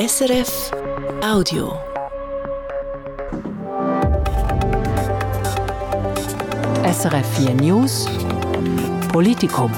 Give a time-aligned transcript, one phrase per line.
[0.00, 0.70] SRF
[1.22, 1.78] Audio.
[6.90, 8.08] SRF 4 News
[9.12, 9.70] Politikum.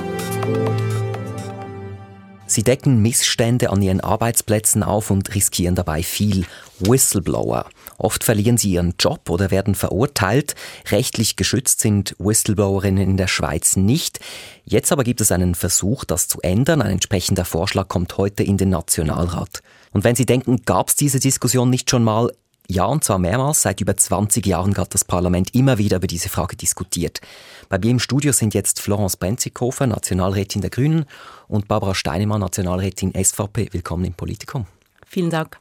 [2.46, 6.46] Sie decken Missstände an ihren Arbeitsplätzen auf und riskieren dabei viel.
[6.79, 7.66] Whistleblower.
[8.03, 10.57] Oft verlieren sie ihren Job oder werden verurteilt.
[10.91, 14.18] Rechtlich geschützt sind Whistleblowerinnen in der Schweiz nicht.
[14.64, 16.82] Jetzt aber gibt es einen Versuch, das zu ändern.
[16.82, 19.62] Ein entsprechender Vorschlag kommt heute in den Nationalrat.
[19.93, 22.32] Und wenn Sie denken, gab es diese Diskussion nicht schon mal?
[22.68, 23.62] Ja, und zwar mehrmals.
[23.62, 27.21] Seit über 20 Jahren hat das Parlament immer wieder über diese Frage diskutiert.
[27.68, 31.04] Bei mir im Studio sind jetzt Florence Brenzikofer, Nationalrätin der Grünen,
[31.46, 33.69] und Barbara Steinemann, Nationalrätin SVP.
[33.73, 34.67] Willkommen im Politikum.
[35.06, 35.59] Vielen Dank.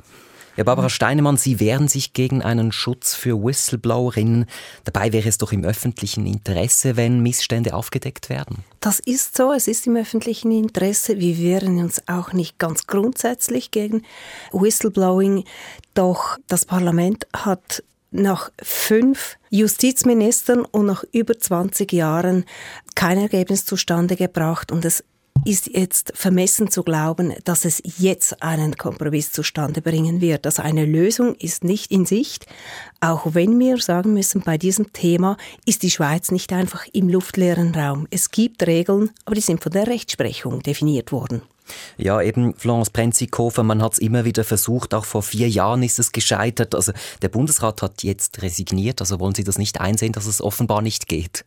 [0.57, 4.47] Ja, Barbara Steinemann, Sie wehren sich gegen einen Schutz für Whistleblowerinnen.
[4.83, 8.65] Dabei wäre es doch im öffentlichen Interesse, wenn Missstände aufgedeckt werden.
[8.81, 11.19] Das ist so, es ist im öffentlichen Interesse.
[11.19, 14.03] Wir wehren uns auch nicht ganz grundsätzlich gegen
[14.51, 15.45] Whistleblowing.
[15.93, 22.43] Doch das Parlament hat nach fünf Justizministern und nach über 20 Jahren
[22.93, 25.05] kein Ergebnis zustande gebracht und es
[25.45, 30.45] ist jetzt vermessen zu glauben, dass es jetzt einen Kompromiss zustande bringen wird.
[30.45, 32.45] Also eine Lösung ist nicht in Sicht,
[32.99, 37.73] auch wenn wir sagen müssen, bei diesem Thema ist die Schweiz nicht einfach im luftleeren
[37.73, 38.07] Raum.
[38.11, 41.41] Es gibt Regeln, aber die sind von der Rechtsprechung definiert worden.
[41.97, 45.99] Ja, eben Florence Brenzikofer, man hat es immer wieder versucht, auch vor vier Jahren ist
[45.99, 46.75] es gescheitert.
[46.75, 50.81] Also der Bundesrat hat jetzt resigniert, also wollen Sie das nicht einsehen, dass es offenbar
[50.81, 51.45] nicht geht?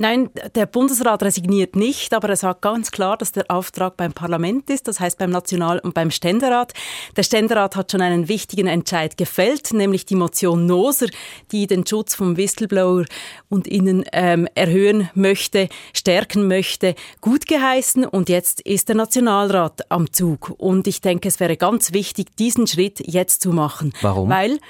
[0.00, 4.70] Nein, der Bundesrat resigniert nicht, aber er sagt ganz klar, dass der Auftrag beim Parlament
[4.70, 6.72] ist, das heißt beim National- und beim Ständerat.
[7.16, 11.08] Der Ständerat hat schon einen wichtigen Entscheid gefällt, nämlich die Motion Noser,
[11.50, 13.06] die den Schutz vom Whistleblower
[13.48, 18.04] und ihnen ähm, erhöhen möchte, stärken möchte, gut geheißen.
[18.04, 20.54] Und jetzt ist der Nationalrat am Zug.
[20.58, 23.92] Und ich denke, es wäre ganz wichtig, diesen Schritt jetzt zu machen.
[24.00, 24.28] Warum?
[24.28, 24.60] Weil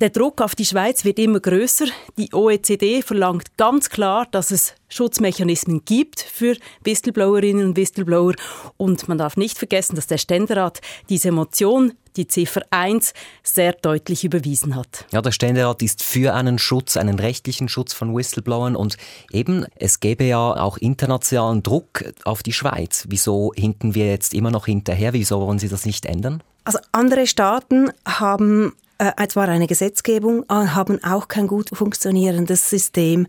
[0.00, 1.86] der Druck auf die Schweiz wird immer größer.
[2.18, 8.34] Die OECD verlangt ganz klar, dass es Schutzmechanismen gibt für Whistleblowerinnen und Whistleblower.
[8.76, 13.12] Und man darf nicht vergessen, dass der Ständerat diese Motion, die Ziffer 1,
[13.42, 15.06] sehr deutlich überwiesen hat.
[15.12, 18.96] Ja, der Ständerat ist für einen Schutz, einen rechtlichen Schutz von Whistleblowern und
[19.32, 23.06] eben, es gäbe ja auch internationalen Druck auf die Schweiz.
[23.08, 25.12] Wieso hinken wir jetzt immer noch hinterher?
[25.12, 26.42] Wieso wollen Sie das nicht ändern?
[26.64, 33.26] Also andere Staaten haben äh, zwar eine Gesetzgebung, äh, haben auch kein gut funktionierendes System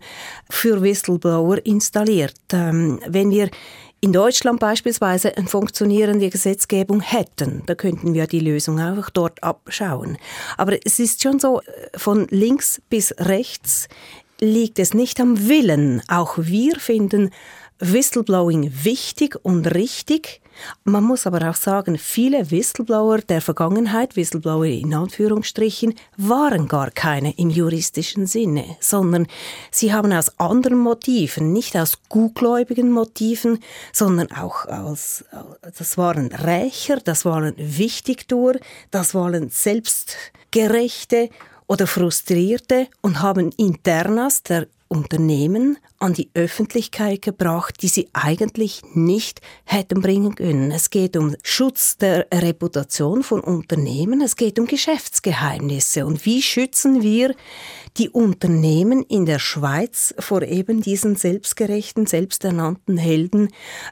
[0.48, 2.34] für Whistleblower installiert.
[2.52, 3.50] Ähm, wenn wir
[4.00, 10.18] in Deutschland beispielsweise eine funktionierende Gesetzgebung hätten, da könnten wir die Lösung auch dort abschauen.
[10.56, 13.88] Aber es ist schon so, äh, von links bis rechts
[14.40, 16.02] liegt es nicht am Willen.
[16.08, 17.30] Auch wir finden
[17.78, 20.40] Whistleblowing wichtig und richtig.
[20.84, 27.32] Man muss aber auch sagen, viele Whistleblower der Vergangenheit, Whistleblower in Anführungsstrichen, waren gar keine
[27.38, 29.26] im juristischen Sinne, sondern
[29.70, 33.58] sie haben aus anderen Motiven, nicht aus gutgläubigen Motiven,
[33.92, 35.24] sondern auch aus,
[35.76, 38.56] das waren Rächer, das waren Wichtigtour,
[38.90, 41.30] das waren selbstgerechte
[41.66, 49.40] oder Frustrierte und haben Internas der Unternehmen an die Öffentlichkeit gebracht, die sie eigentlich nicht
[49.64, 50.70] hätten bringen können.
[50.70, 56.06] Es geht um Schutz der Reputation von Unternehmen, es geht um Geschäftsgeheimnisse.
[56.06, 57.34] Und wie schützen wir
[57.96, 63.48] die Unternehmen in der Schweiz vor eben diesen selbstgerechten, selbsternannten Helden,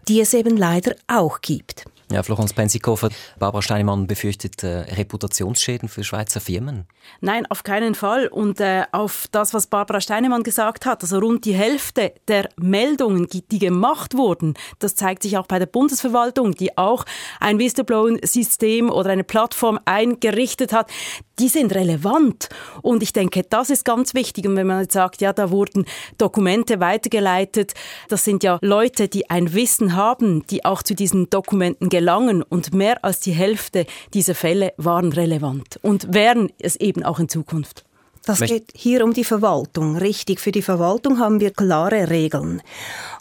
[0.08, 1.86] die es eben leider auch gibt?
[2.12, 6.86] Ja, Florence Penzikofer, Barbara Steinemann befürchtet äh, Reputationsschäden für Schweizer Firmen.
[7.20, 8.26] Nein, auf keinen Fall.
[8.26, 13.26] Und äh, auf das, was Barbara Steinemann gesagt hat, also rund die Hälfte der Meldungen,
[13.30, 17.04] die gemacht wurden, das zeigt sich auch bei der Bundesverwaltung, die auch
[17.40, 20.90] ein Whistleblower-System oder eine Plattform eingerichtet hat,
[21.38, 22.48] die sind relevant.
[22.82, 24.46] Und ich denke, das ist ganz wichtig.
[24.46, 25.84] Und wenn man jetzt sagt, ja, da wurden
[26.18, 27.74] Dokumente weitergeleitet,
[28.08, 32.42] das sind ja Leute, die ein Wissen haben, die auch zu diesen Dokumenten gelangen.
[32.42, 37.28] Und mehr als die Hälfte dieser Fälle waren relevant und wären es eben auch in
[37.28, 37.84] Zukunft.
[38.26, 39.96] Das geht hier um die Verwaltung.
[39.96, 42.62] Richtig, für die Verwaltung haben wir klare Regeln.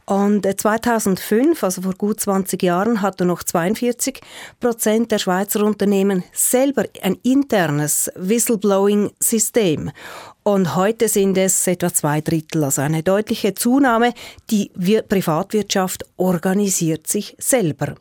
[0.05, 4.21] Und 2005, äh, also vor gut 20 Jahren, hatten noch 42
[4.61, 9.91] Prozent der Schweizer Unternehmen selber ein internes Whistleblowing-System.
[10.43, 14.13] Und heute sind es etwa zwei Drittel, also eine deutliche Zunahme.
[14.49, 14.71] Die
[15.07, 17.95] Privatwirtschaft organisiert sich selber.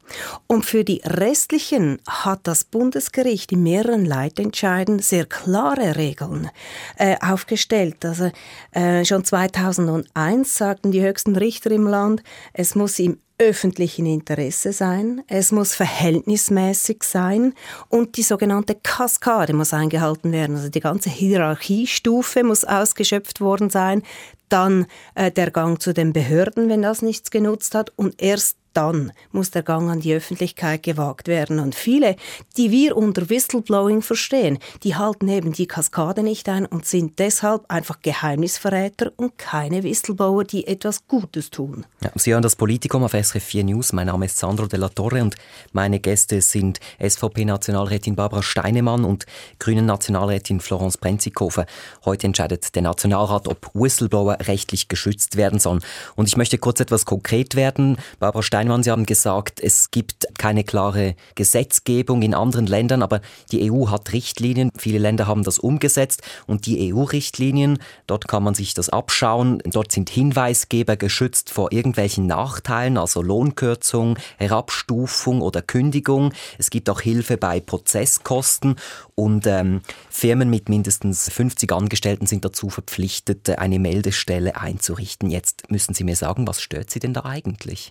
[0.48, 6.50] Und für die restlichen hat das Bundesgericht in mehreren Leitentscheiden sehr klare Regeln
[6.96, 8.04] äh, aufgestellt.
[8.04, 8.32] Also
[8.72, 12.24] äh, schon 2001 sagten die höchsten Richter im Land.
[12.52, 17.54] Es muss im öffentlichen Interesse sein, es muss verhältnismäßig sein.
[17.88, 20.56] Und die sogenannte Kaskade muss eingehalten werden.
[20.56, 24.02] Also die ganze Hierarchiestufe muss ausgeschöpft worden sein,
[24.48, 27.92] dann äh, der Gang zu den Behörden, wenn das nichts genutzt hat.
[27.96, 31.58] Und erst dann muss der Gang an die Öffentlichkeit gewagt werden.
[31.58, 32.16] Und viele,
[32.56, 37.64] die wir unter Whistleblowing verstehen, die halten eben die Kaskade nicht ein und sind deshalb
[37.70, 41.84] einfach Geheimnisverräter und keine Whistleblower, die etwas Gutes tun.
[42.02, 43.92] Ja, Sie hören das Politikum auf SRF 4 News.
[43.92, 45.34] Mein Name ist Sandro Della Torre und
[45.72, 49.26] meine Gäste sind SVP-Nationalrätin Barbara Steinemann und
[49.58, 51.66] Grünen-Nationalrätin Florence Brenzikofer.
[52.04, 55.80] Heute entscheidet der Nationalrat, ob Whistleblower rechtlich geschützt werden sollen.
[56.16, 57.96] Und ich möchte kurz etwas konkret werden.
[58.18, 63.20] Barbara Steinemann Steinmann, Sie haben gesagt, es gibt keine klare Gesetzgebung in anderen Ländern, aber
[63.50, 64.70] die EU hat Richtlinien.
[64.78, 69.60] Viele Länder haben das umgesetzt und die EU-Richtlinien, dort kann man sich das abschauen.
[69.64, 76.32] Dort sind Hinweisgeber geschützt vor irgendwelchen Nachteilen, also Lohnkürzung, Herabstufung oder Kündigung.
[76.56, 78.76] Es gibt auch Hilfe bei Prozesskosten
[79.16, 85.30] und ähm, Firmen mit mindestens 50 Angestellten sind dazu verpflichtet, eine Meldestelle einzurichten.
[85.30, 87.90] Jetzt müssen Sie mir sagen, was stört Sie denn da eigentlich?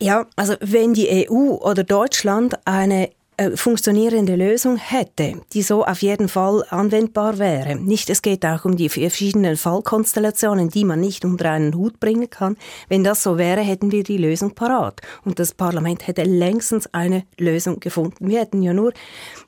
[0.00, 6.02] Ja, also wenn die EU oder Deutschland eine äh, funktionierende Lösung hätte, die so auf
[6.02, 7.76] jeden Fall anwendbar wäre.
[7.76, 12.28] Nicht, es geht auch um die verschiedenen Fallkonstellationen, die man nicht unter einen Hut bringen
[12.28, 12.56] kann.
[12.88, 15.00] Wenn das so wäre, hätten wir die Lösung parat.
[15.24, 18.28] Und das Parlament hätte längstens eine Lösung gefunden.
[18.28, 18.92] Wir hätten ja nur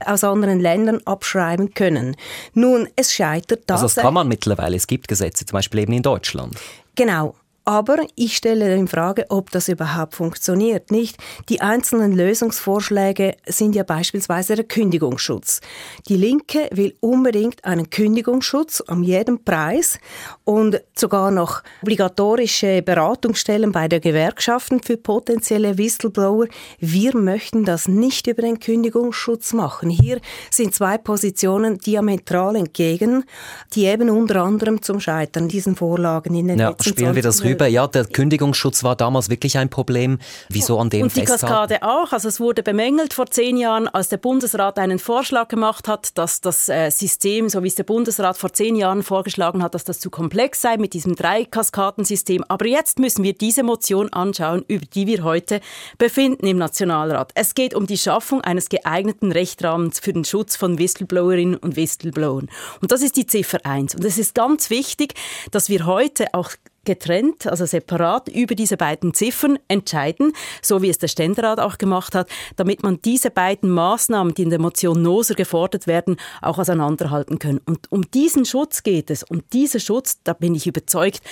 [0.04, 2.16] aus anderen Ländern abschreiben können.
[2.54, 3.82] Nun, es scheitert das.
[3.82, 4.76] Also das kann man mittlerweile.
[4.76, 6.56] Es gibt Gesetze, zum Beispiel eben in Deutschland.
[6.94, 7.34] Genau.
[7.66, 10.90] Aber ich stelle in Frage, ob das überhaupt funktioniert.
[10.90, 11.16] Nicht?
[11.48, 15.62] Die einzelnen Lösungsvorschläge sind ja beispielsweise der Kündigungsschutz.
[16.08, 19.98] Die Linke will unbedingt einen Kündigungsschutz um jeden Preis
[20.44, 26.48] und sogar noch obligatorische Beratungsstellen bei der Gewerkschaften für potenzielle Whistleblower.
[26.80, 29.88] Wir möchten das nicht über den Kündigungsschutz machen.
[29.88, 30.20] Hier
[30.50, 33.24] sind zwei Positionen diametral entgegen,
[33.72, 37.42] die eben unter anderem zum Scheitern diesen Vorlagen in den ja, letzten spielen wir das
[37.42, 37.66] rüber drüber.
[37.68, 40.18] Ja, der Kündigungsschutz war damals wirklich ein Problem.
[40.48, 42.12] Wieso an dem Und die Kaskade auch.
[42.12, 46.40] Also es wurde bemängelt vor zehn Jahren, als der Bundesrat einen Vorschlag gemacht hat, dass
[46.40, 50.00] das äh, System, so wie es der Bundesrat vor zehn Jahren vorgeschlagen hat, dass das
[50.00, 52.44] zu komplex sei mit diesem Drei-Kaskadensystem.
[52.48, 55.60] Aber jetzt müssen wir diese Motion anschauen, über die wir heute
[55.98, 57.32] befinden im Nationalrat.
[57.34, 62.48] Es geht um die Schaffung eines geeigneten Rechtrahmens für den Schutz von Whistleblowerinnen und Whistleblowern.
[62.80, 63.94] Und das ist die Ziffer 1.
[63.94, 65.14] Und es ist ganz wichtig,
[65.50, 66.50] dass wir heute auch
[66.84, 70.32] getrennt, also separat über diese beiden Ziffern entscheiden,
[70.62, 74.50] so wie es der Ständerat auch gemacht hat, damit man diese beiden Maßnahmen, die in
[74.50, 77.60] der Motion Noser gefordert werden, auch auseinanderhalten können.
[77.66, 79.22] Und um diesen Schutz geht es.
[79.22, 81.22] Und dieser Schutz, da bin ich überzeugt,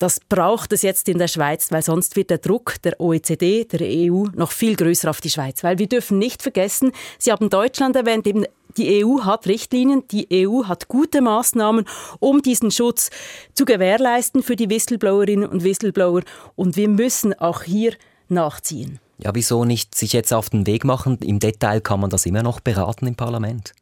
[0.00, 3.80] das braucht es jetzt in der Schweiz, weil sonst wird der Druck der OECD, der
[3.82, 5.62] EU noch viel größer auf die Schweiz.
[5.62, 8.46] Weil wir dürfen nicht vergessen, Sie haben Deutschland erwähnt, eben
[8.76, 11.84] die EU hat Richtlinien, die EU hat gute Maßnahmen,
[12.18, 13.10] um diesen Schutz
[13.54, 16.22] zu gewährleisten für die Whistleblowerinnen und Whistleblower.
[16.56, 17.94] Und wir müssen auch hier
[18.28, 18.98] nachziehen.
[19.18, 21.18] Ja, wieso nicht sich jetzt auf den Weg machen?
[21.22, 23.74] Im Detail kann man das immer noch beraten im Parlament.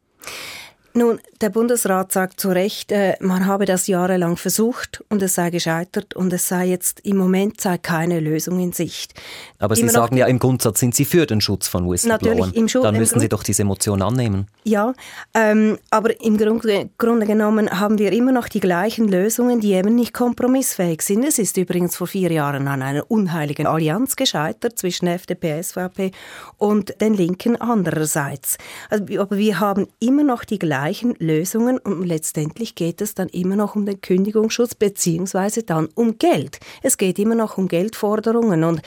[0.93, 5.51] Nun, der Bundesrat sagt zu Recht, äh, man habe das jahrelang versucht und es sei
[5.51, 9.13] gescheitert und es sei jetzt im Moment sei keine Lösung in Sicht.
[9.59, 12.49] Aber Sie sagen ja im Grundsatz sind Sie für den Schutz von Whistleblowern.
[12.49, 14.47] Natürlich, Dann müssen Sie doch diese Motion annehmen.
[14.63, 14.93] Ja,
[15.33, 19.95] ähm, aber im Grunde, Grunde genommen haben wir immer noch die gleichen Lösungen, die eben
[19.95, 21.23] nicht kompromissfähig sind.
[21.23, 26.11] Es ist übrigens vor vier Jahren an einer unheiligen Allianz gescheitert zwischen FDP, SVP
[26.57, 28.57] und den Linken andererseits.
[28.89, 33.27] Also, aber wir haben immer noch die gleichen gleichen Lösungen und letztendlich geht es dann
[33.27, 36.59] immer noch um den Kündigungsschutz beziehungsweise dann um Geld.
[36.81, 38.81] Es geht immer noch um Geldforderungen und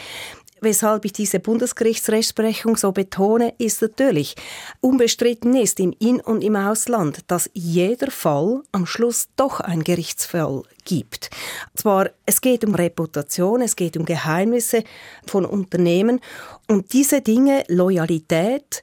[0.62, 4.36] weshalb ich diese Bundesgerichtsrechtsprechung so betone, ist natürlich,
[4.80, 10.62] unbestritten ist im In- und im Ausland, dass jeder Fall am Schluss doch ein Gerichtsfall
[10.86, 11.28] gibt.
[11.74, 14.82] Zwar, es geht um Reputation, es geht um Geheimnisse
[15.26, 16.20] von Unternehmen
[16.68, 18.82] und diese Dinge, Loyalität,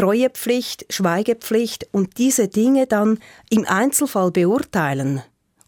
[0.00, 3.18] Treuepflicht, Schweigepflicht und diese Dinge dann
[3.50, 5.22] im Einzelfall beurteilen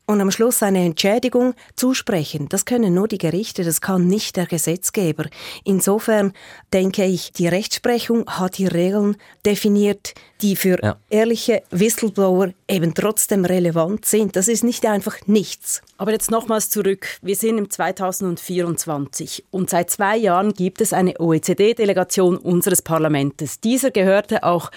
[0.06, 2.49] und am Schluss eine Entschädigung zusprechen.
[2.49, 5.26] Das können nur die Gerichte, das kann nicht der Gesetzgeber.
[5.64, 6.32] Insofern
[6.73, 9.16] denke ich, die Rechtsprechung hat die Regeln
[9.47, 10.97] definiert, die für ja.
[11.09, 14.35] ehrliche Whistleblower eben trotzdem relevant sind.
[14.35, 15.82] Das ist nicht einfach nichts.
[15.97, 17.06] Aber jetzt nochmals zurück.
[17.23, 23.61] Wir sind im 2024 und seit zwei Jahren gibt es eine OECD-Delegation unseres Parlaments.
[23.61, 24.71] Dieser gehörte auch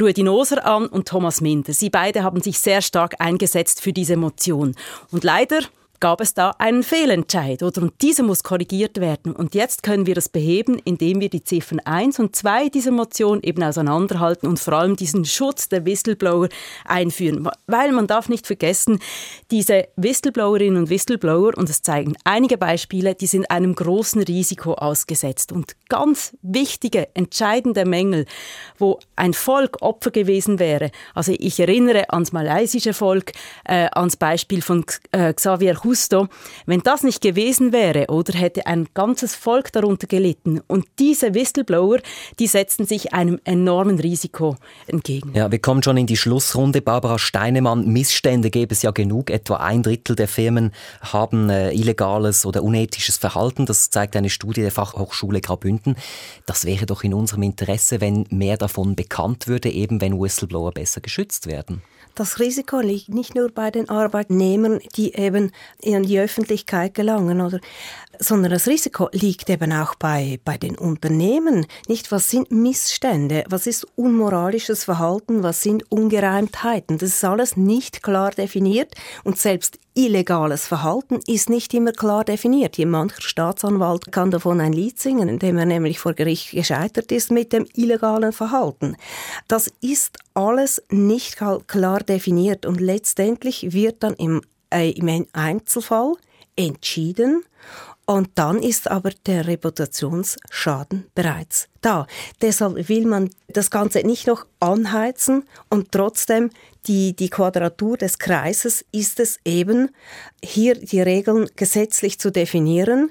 [0.00, 1.72] Ruedi Noser an und Thomas Minder.
[1.72, 4.74] Sie beide haben sich sehr stark eingesetzt für diese Motion.
[5.10, 5.60] Und leider
[6.00, 7.82] gab es da einen Fehlentscheid, oder?
[7.82, 9.32] Und dieser muss korrigiert werden.
[9.34, 13.40] Und jetzt können wir das beheben, indem wir die Ziffern 1 und 2 dieser Motion
[13.42, 16.48] eben auseinanderhalten und vor allem diesen Schutz der Whistleblower
[16.84, 17.48] einführen.
[17.66, 19.00] Weil man darf nicht vergessen,
[19.50, 25.52] diese Whistleblowerinnen und Whistleblower, und es zeigen einige Beispiele, die sind einem großen Risiko ausgesetzt.
[25.52, 28.26] Und ganz wichtige, entscheidende Mängel,
[28.78, 30.90] wo ein Volk Opfer gewesen wäre.
[31.14, 33.32] Also ich erinnere ans malaysische Volk,
[33.64, 36.28] äh, ans Beispiel von äh, Xavier Justo.
[36.66, 40.60] Wenn das nicht gewesen wäre, oder hätte ein ganzes Volk darunter gelitten.
[40.66, 41.98] Und diese Whistleblower,
[42.38, 45.32] die setzen sich einem enormen Risiko entgegen.
[45.34, 46.82] Ja, wir kommen schon in die Schlussrunde.
[46.82, 49.30] Barbara Steinemann, Missstände gäbe es ja genug.
[49.30, 53.64] Etwa ein Drittel der Firmen haben äh, illegales oder unethisches Verhalten.
[53.64, 55.96] Das zeigt eine Studie der Fachhochschule Graubünden.
[56.44, 61.00] Das wäre doch in unserem Interesse, wenn mehr davon bekannt würde, eben wenn Whistleblower besser
[61.00, 61.80] geschützt werden.
[62.18, 67.60] Das Risiko liegt nicht nur bei den Arbeitnehmern, die eben in die Öffentlichkeit gelangen, oder,
[68.18, 71.64] sondern das Risiko liegt eben auch bei, bei den Unternehmen.
[71.86, 76.98] Nicht, was sind Missstände, was ist unmoralisches Verhalten, was sind Ungereimtheiten.
[76.98, 82.76] Das ist alles nicht klar definiert und selbst illegales Verhalten ist nicht immer klar definiert.
[82.76, 87.32] Hier mancher Staatsanwalt kann davon ein Lied singen, indem er nämlich vor Gericht gescheitert ist
[87.32, 88.96] mit dem illegalen Verhalten.
[89.48, 96.14] Das ist alles nicht klar definiert und letztendlich wird dann im, äh, im Einzelfall
[96.56, 97.44] entschieden
[98.08, 102.06] und dann ist aber der Reputationsschaden bereits da.
[102.40, 106.50] Deshalb will man das Ganze nicht noch anheizen und trotzdem
[106.86, 109.90] die, die Quadratur des Kreises ist es eben,
[110.42, 113.10] hier die Regeln gesetzlich zu definieren,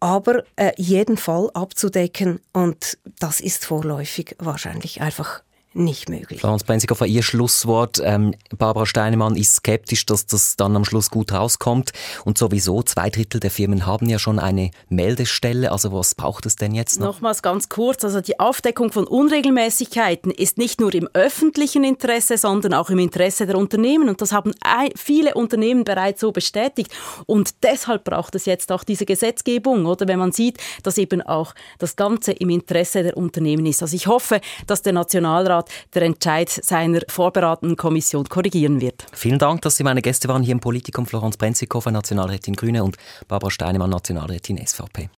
[0.00, 5.42] aber äh, jeden Fall abzudecken und das ist vorläufig wahrscheinlich einfach
[5.74, 6.40] nicht möglich.
[6.40, 8.00] Florence Brenzikofer, Ihr Schlusswort.
[8.04, 11.92] Ähm, Barbara Steinemann ist skeptisch, dass das dann am Schluss gut rauskommt.
[12.24, 15.72] Und sowieso, zwei Drittel der Firmen haben ja schon eine Meldestelle.
[15.72, 17.06] Also was braucht es denn jetzt noch?
[17.06, 18.04] Nochmals ganz kurz.
[18.04, 23.46] Also die Aufdeckung von Unregelmäßigkeiten ist nicht nur im öffentlichen Interesse, sondern auch im Interesse
[23.46, 24.08] der Unternehmen.
[24.08, 24.52] Und das haben
[24.96, 26.92] viele Unternehmen bereits so bestätigt.
[27.26, 31.54] Und deshalb braucht es jetzt auch diese Gesetzgebung, oder wenn man sieht, dass eben auch
[31.78, 33.82] das Ganze im Interesse der Unternehmen ist.
[33.82, 39.06] Also ich hoffe, dass der Nationalrat Rat der Entscheid seiner vorberatenden Kommission korrigieren wird.
[39.12, 41.06] Vielen Dank, dass Sie meine Gäste waren hier im Politikum.
[41.06, 42.96] Florence Brenzikofer, Nationalrätin Grüne und
[43.28, 45.10] Barbara Steinemann, Nationalrätin SVP.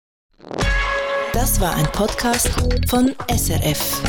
[1.32, 2.48] Das war ein Podcast
[2.88, 4.02] von SRF.